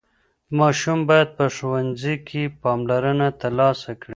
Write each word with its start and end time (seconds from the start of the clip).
ماشوم 0.59 0.99
باید 1.09 1.29
په 1.37 1.45
ښوونځي 1.55 2.15
کې 2.27 2.43
پاملرنه 2.61 3.27
ترلاسه 3.41 3.91
کړي. 4.01 4.09